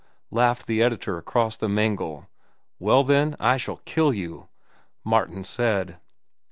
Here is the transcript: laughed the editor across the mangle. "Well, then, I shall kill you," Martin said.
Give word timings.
laughed 0.31 0.65
the 0.65 0.81
editor 0.81 1.19
across 1.19 1.55
the 1.55 1.69
mangle. 1.69 2.27
"Well, 2.79 3.03
then, 3.03 3.35
I 3.39 3.57
shall 3.57 3.81
kill 3.85 4.11
you," 4.11 4.47
Martin 5.03 5.43
said. 5.43 5.99